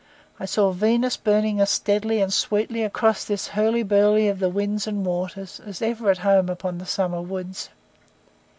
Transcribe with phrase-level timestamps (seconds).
[0.39, 4.87] I saw Venus burning as steadily and sweetly across this hurly burly of the winds
[4.87, 7.69] and waters as ever at home upon the summer woods.